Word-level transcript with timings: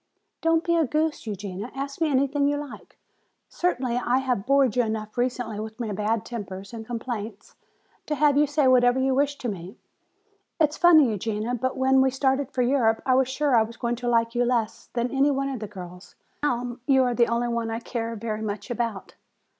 "Don't 0.41 0.63
be 0.63 0.75
a 0.75 0.83
goose, 0.83 1.27
Eugenia, 1.27 1.69
ask 1.75 2.01
me 2.01 2.09
anything 2.09 2.47
you 2.47 2.57
like. 2.57 2.97
Certainly 3.49 3.97
I 3.97 4.17
have 4.17 4.47
bored 4.47 4.75
you 4.75 4.81
enough 4.81 5.15
recently 5.15 5.59
with 5.59 5.79
my 5.79 5.91
bad 5.91 6.25
tempers 6.25 6.73
and 6.73 6.83
complaints 6.87 7.53
to 8.07 8.15
have 8.15 8.35
you 8.35 8.47
say 8.47 8.67
whatever 8.67 8.99
you 8.99 9.13
wish 9.13 9.35
to 9.37 9.47
me. 9.47 9.77
It's 10.59 10.75
funny, 10.75 11.11
Eugenia, 11.11 11.53
but 11.53 11.77
when 11.77 12.01
we 12.01 12.09
started 12.09 12.49
for 12.49 12.63
Europe 12.63 13.03
I 13.05 13.13
was 13.13 13.27
sure 13.27 13.55
I 13.55 13.61
was 13.61 13.77
going 13.77 13.95
to 13.97 14.07
like 14.07 14.33
you 14.33 14.43
less 14.43 14.89
than 14.93 15.11
any 15.11 15.29
one 15.29 15.49
of 15.49 15.59
the 15.59 15.67
girls. 15.67 16.15
Now 16.41 16.79
you 16.87 17.03
are 17.03 17.13
the 17.13 17.27
only 17.27 17.49
one 17.49 17.69
I 17.69 17.79
care 17.79 18.15
very 18.15 18.41
much 18.41 18.71
about." 18.71 19.13